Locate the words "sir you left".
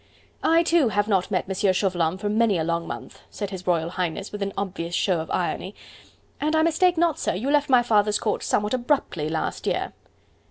7.19-7.69